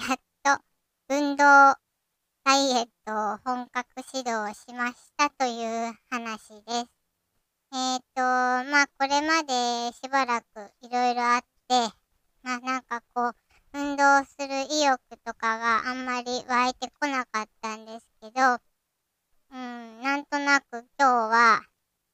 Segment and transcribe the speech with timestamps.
[0.00, 0.64] やっと、
[1.10, 6.90] 運動、ダイエットを本格指導しましたという話です。
[7.72, 8.22] えーと、
[8.70, 10.46] まあこれまでしばらく
[10.80, 11.94] いろいろあって、
[12.42, 13.34] まあなんかこう、
[13.74, 18.58] 運動する意欲とかがあんまり湧いてこなかったんですけど、
[19.52, 20.64] うん、なんとなく
[20.98, 21.60] 今日は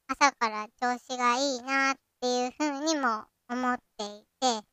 [0.08, 4.66] 朝から調子がいいなっていうふうにも思っていて、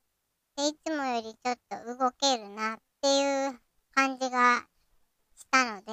[0.56, 3.60] で、いつもよりちょっと動けるなっていう
[3.96, 4.66] 感じが
[5.36, 5.86] したので、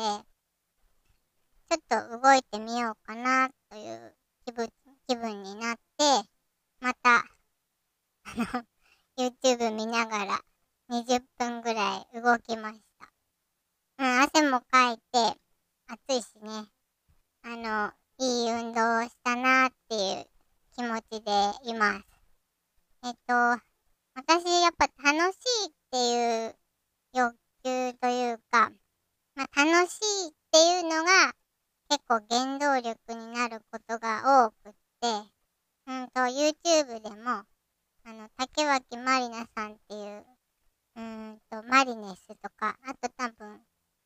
[1.68, 4.68] ちょっと動いてみようかなという気分
[5.10, 6.04] 気分になって、
[6.78, 7.24] また、あ
[8.36, 8.64] の、
[9.18, 10.40] YouTube 見ながら
[10.88, 14.04] 20分ぐらい動きました。
[14.04, 15.02] うん、汗もかいて、
[15.88, 16.68] 暑いしね、
[17.42, 20.26] あの、いい運動をしたなっていう
[20.76, 22.04] 気持ちでいます。
[23.02, 23.34] えっと、
[24.14, 25.36] 私やっぱ楽し
[25.66, 26.56] いっていう
[27.14, 28.70] 欲求というか、
[29.34, 31.34] まあ、楽しいっていうのが
[31.90, 37.30] 結構原動力になることが多く、うんと、YouTube でも、
[38.04, 40.26] あの、竹脇まりなさんっていう、
[40.96, 43.60] うんと、マリネスとか、あと多分、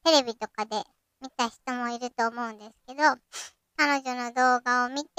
[0.05, 0.77] テレビとかで
[1.21, 3.03] 見た人もいると思うんですけど、
[3.77, 5.11] 彼女の動画を見て、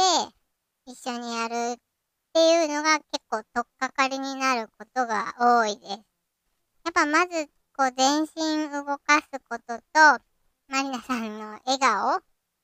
[0.85, 1.77] 一緒にやるっ
[2.33, 5.89] ていうのが結構とっかかりになることが多いです。
[5.89, 10.23] やっぱまず、こう、全身動かすことと、
[10.69, 12.21] マリナさんの笑顔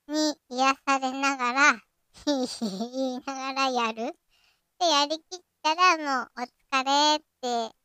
[0.07, 1.81] に癒されながら、
[2.13, 3.95] ひいひい言いながらやる。
[4.79, 7.75] で、やりきったらもうお疲れって、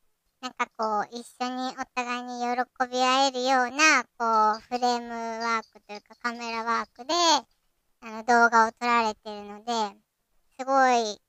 [0.41, 5.09] なんかこう、一緒にお互いに喜び合えるような、こう、フレーム
[5.43, 7.15] ワークというかカメラワークで、
[8.01, 9.97] あの、動画を撮られてるので、
[10.59, 11.21] すごい、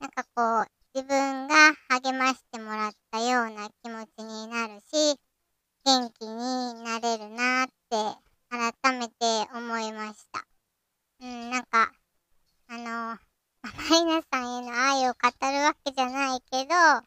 [0.00, 1.54] なんかこう、自分が
[1.88, 5.18] 励ましてもらったような気持ちになるし、
[5.84, 7.96] 元気になれるなって
[8.50, 10.44] 改めて思いました。
[11.20, 11.92] うん、なんか、
[12.68, 17.02] あの、マイナさんへの愛を語るわけじゃないけど、やっ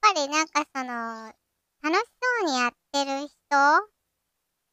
[0.00, 1.32] ぱりなんかその、
[1.82, 2.10] 楽し
[2.40, 3.94] そうにやってる人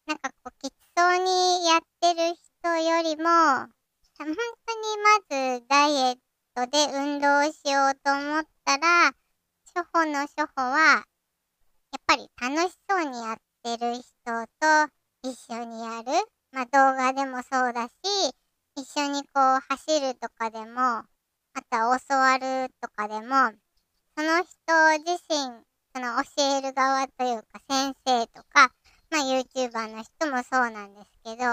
[0.08, 3.70] なんかこう、きつそうにやってる人よりも、本
[4.18, 6.18] 当にまずダイエッ
[6.56, 9.14] トで運動しようと思ったら、
[9.74, 14.04] 初歩の初歩は、やっぱり楽しそうにやってる人
[14.60, 16.12] と一緒にやる。
[16.52, 17.92] まあ動画でもそうだし、
[18.76, 21.06] 一緒にこう走るとかでも、あ
[21.70, 23.54] とは教わるとかでも、
[24.18, 24.50] その人
[25.06, 25.64] 自身、
[25.94, 28.74] その教える側というか先生とか、
[29.10, 31.44] まあ YouTuber の人もそうなんですけど、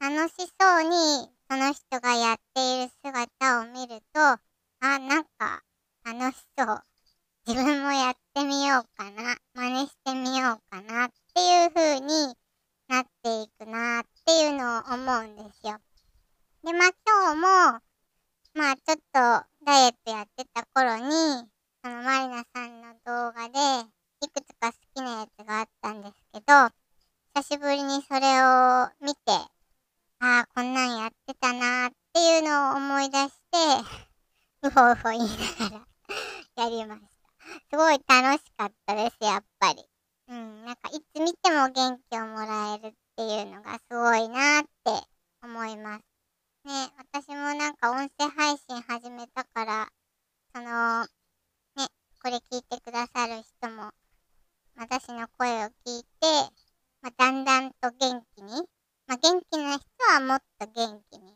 [0.00, 4.38] 楽しそうにその人がやっている姿を見ると、あ、
[4.80, 5.62] なんか
[6.04, 6.82] 楽しそう。
[7.46, 9.36] 自分もやってみようかな。
[9.54, 12.34] 真似してみようかなっていう風に
[12.88, 15.78] なっていくなっていうのを思うんですよ。
[16.62, 17.42] で、まあ今日も、
[18.54, 21.10] まあちょっとダイエットやってた頃に、
[21.82, 23.88] そのマリナさんの動画で、
[24.22, 26.44] いくつか好きなやつがあったんですけど、
[27.34, 29.20] 久しぶりにそれを見て、
[30.20, 33.58] ああ、こんなんやってたなーっていうのを思い出して、
[34.62, 35.28] うほうほ言い
[35.60, 35.86] なが
[36.56, 37.08] ら やりました。
[37.70, 39.84] すごい楽しかったです、やっぱり。
[40.28, 44.68] うん、なんかいつ見ても元気をもらえるっていうのがすごいなって
[45.40, 46.04] 思います。
[46.64, 49.88] ね、私もなんか音声配信始めたから、
[50.52, 51.08] その、ね、
[52.20, 53.92] これ聞いてくださる人も、
[54.76, 56.08] 私の声を聞いて、
[57.02, 58.50] まあ、だんだんと元気に、
[59.06, 61.26] まあ、元気な人はもっと元気に、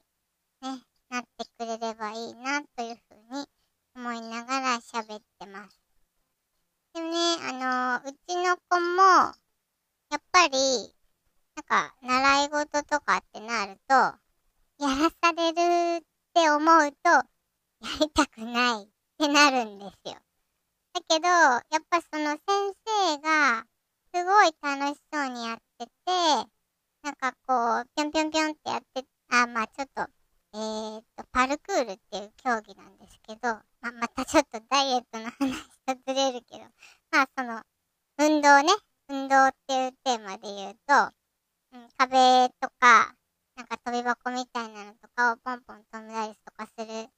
[0.63, 3.47] ね、なってくれればいいなというふうに
[3.95, 5.81] 思いながら喋ってます。
[6.95, 7.17] でね、
[7.49, 9.03] あの、うちの子も、
[10.11, 10.98] やっぱり、
[11.59, 14.15] なんか、習い事とかってなると、や
[14.79, 17.25] らされるって思うと、や
[17.99, 18.87] りたくないっ
[19.19, 20.21] てなるんですよ。
[20.93, 22.41] だけど、やっぱその先
[22.87, 23.67] 生が、
[24.15, 25.91] すごい楽しそうにやってて、
[27.03, 30.03] なんかこう、ぴょんぴょんぴょんってやって、あ、まあちょっと、
[30.55, 33.49] えー、っと、パルクールっていう競技なんですけど、
[33.81, 35.57] まあ、またちょっとダイエットの話
[35.87, 36.63] とずれるけど、
[37.11, 37.63] まあその、
[38.17, 38.69] 運動ね、
[39.09, 41.19] 運動っていうテーマで言うと、
[41.73, 43.15] うん、壁とか、
[43.57, 47.09] なんか飛び箱みたいなのとかをポンポン飛んだりとかする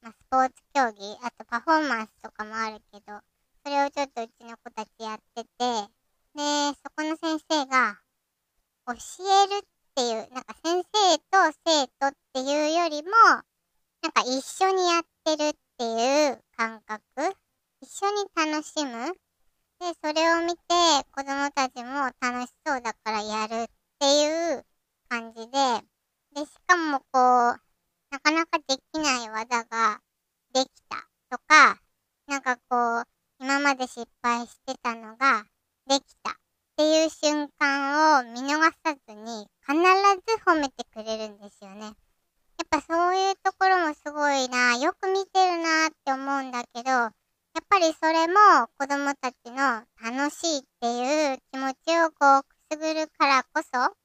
[0.00, 3.18] まあ、スポーツ競技、あとパフォーマンスとかもあるけど、
[3.64, 5.48] それをちょっとうちの子たちやってて、
[6.34, 7.98] で、そこの先生が、
[8.86, 13.10] 教えるっていう、なんか先生と生徒っていうよりも、
[14.02, 17.36] なんか一緒にやってるっていう感覚
[17.80, 19.12] 一緒に楽しむ。
[19.80, 20.58] で、それを見て
[21.10, 24.64] 子供たちも楽しそうだからやるっていう
[25.08, 25.58] 感じで、
[26.32, 27.18] で、しかもこ
[27.50, 27.60] う、
[28.12, 30.00] なかなかできない技が
[30.54, 30.98] できた
[31.30, 31.80] とか、
[32.28, 33.04] なんかこう、
[33.40, 35.44] 今まで失敗してたのが
[35.88, 36.34] できたっ
[36.76, 41.86] ていう瞬間を見逃さずに必ず褒めてくれるんですよね。
[41.86, 41.94] やっ
[42.70, 47.12] ぱそういうところもすごいな、よく見てるなって思うんだけど、やっ
[47.68, 53.96] ぱりそれも子供たちの楽しいっていう気持ちをこうくすぐるからこそ、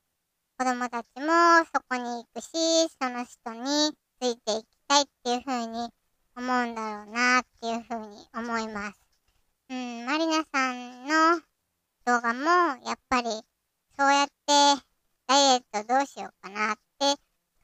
[0.58, 1.28] 子供たちも
[1.74, 5.90] そこに行くし、その人についていきたいっていう風に
[6.36, 9.00] 思うんだろうなっていう風に思います。
[9.70, 11.42] うん、マリナさんの
[12.06, 12.40] 動画も
[12.88, 13.30] やっぱり
[13.98, 14.34] そうやって
[15.28, 17.16] ダイエットどうしようかなって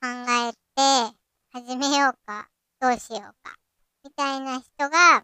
[0.01, 1.15] 考えて
[1.51, 2.47] 始めようか
[2.79, 3.56] どうしようか
[4.03, 5.23] みたいな人が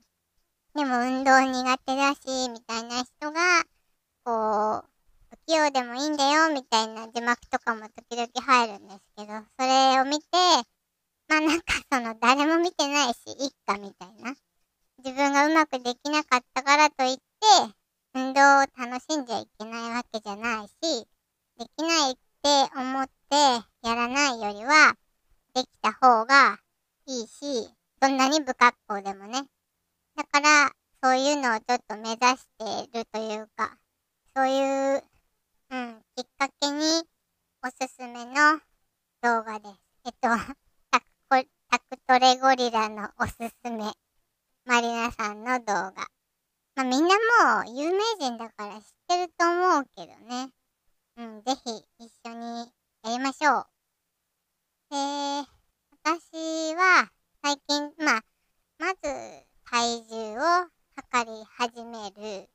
[0.74, 3.64] でも運動苦手だしみたいな人が
[4.24, 4.90] こう
[5.30, 10.26] 不器用でもいいんだよみたいな字幕とかも時々入るんですけどそれを見て
[11.28, 14.36] まあなんかその誰も見てないし、いっかみたいな。
[15.04, 17.22] 自分がうまくできなかったからといって、
[18.14, 18.44] 運動を
[18.78, 21.08] 楽しんじゃいけないわけじゃないし、
[21.58, 23.36] できないって思って
[23.88, 24.96] やらないよりは、
[25.56, 26.60] できた方が
[27.08, 28.30] いいし、どんな
[28.90, 29.48] に不格好でもね。
[30.16, 30.72] だから、
[31.04, 33.78] そういうのをちょっと目指しているというか、
[34.36, 35.04] そういう、
[35.72, 37.04] うん、きっかけに
[37.64, 38.60] おすすめの
[39.22, 39.76] 動画です。
[40.06, 40.30] えっと、
[41.70, 43.92] タクトレゴリラのおすすめ。
[44.66, 45.92] マリナさんの動画。
[46.76, 47.16] まあ、みんな
[47.64, 50.52] もう有名人だから知ってると思うけどね。
[51.18, 52.72] うん、ぜひ一緒に
[53.04, 53.68] やりましょう。
[54.90, 54.98] で、
[56.04, 57.12] 私は
[57.44, 58.22] 最近、まあ、
[58.78, 59.02] まず
[59.70, 60.42] 体重を
[60.96, 62.50] 測り始める。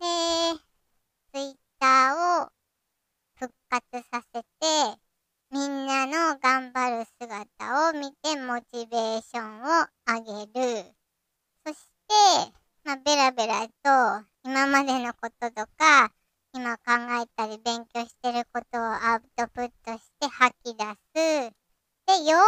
[0.00, 0.58] で、
[1.32, 2.50] ツイッターを
[3.38, 5.00] 復活させて、
[5.50, 10.94] みんなの頑張る姿を見てモチベーションを上げる。
[11.66, 11.78] そし
[12.08, 12.52] て、
[12.84, 16.10] まあ、ベラベラと今までのこととか、
[16.54, 16.82] 今考
[17.22, 20.84] えたり勉強してることをアウトプットして吐き出
[21.14, 21.54] す。
[22.06, 22.40] で、よう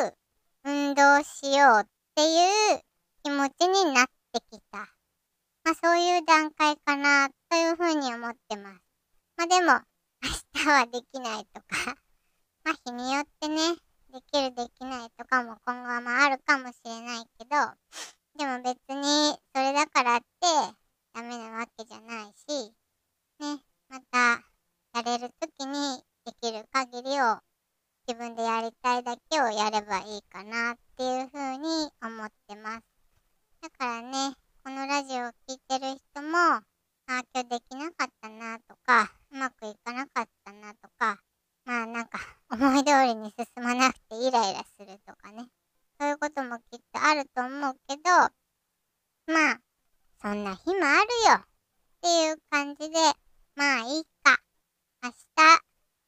[0.00, 0.16] やく
[0.64, 1.84] 運動しようっ
[2.14, 2.80] ていう
[3.22, 4.78] 気持ちになってきた。
[4.78, 8.80] まあそういう段階かなというふうに思ってます。
[9.36, 9.80] まあでも、
[10.22, 11.96] 明日はできないとか
[12.64, 13.74] まあ日によってね、
[14.12, 17.50] できるできないとかも今後はまああるかもしれないけど、
[18.38, 20.24] でも別にそれだからって
[21.14, 22.72] ダメなわけじゃないし、
[23.40, 23.60] ね、
[23.90, 24.42] また
[24.94, 27.38] やれる時にできる限りを
[28.08, 32.82] 自分でやりたいだけをやればいいかなっていうふうに思ってます。
[33.62, 36.62] だからね、このラジオを聴いてる人も、あ
[37.08, 41.18] あ、今日できなかったなとか、うまくいかなかったなとか、
[41.64, 42.18] まあなんか
[42.50, 45.48] 思い通りに進まなくてイライラするとかね。
[45.98, 48.02] そういうこともきっとあると思うけど、
[49.32, 49.60] まあ、
[50.20, 51.44] そんな日もあるよって
[52.14, 52.94] ていう感じで、
[53.56, 54.38] まあいいか。
[55.02, 55.16] 明日、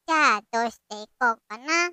[0.07, 1.91] じゃあどうしていこうかなっ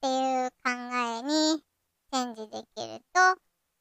[0.00, 1.62] ていう考えに
[2.10, 3.20] チェンジできると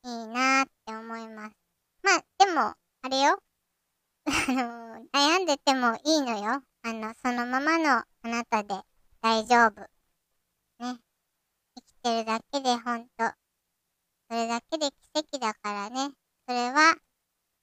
[0.04, 1.56] いいなって思います。
[2.04, 3.42] まあ、でも、あれよ。
[4.26, 6.62] あの、悩んでてもいいのよ。
[6.84, 8.76] あの、そのままのあなたで
[9.22, 9.80] 大丈夫。
[10.84, 11.00] ね。
[11.78, 13.32] 生きてるだけでほんと。
[14.30, 16.12] それだけで奇跡だからね。
[16.46, 16.98] それは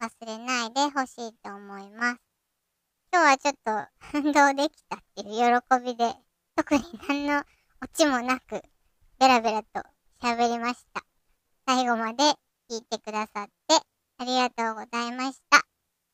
[0.01, 2.21] 忘れないでほしいと思います。
[3.13, 3.71] 今日はちょっと
[4.19, 6.15] 運動できたっていう喜びで、
[6.55, 7.45] 特に何の
[7.83, 8.63] オチもなく、
[9.19, 9.83] ベラベラと
[10.21, 11.05] 喋りました。
[11.67, 12.25] 最後まで
[12.69, 13.87] 聞いてくださって
[14.19, 15.63] ありがとうございました。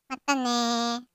[0.07, 1.12] またねー。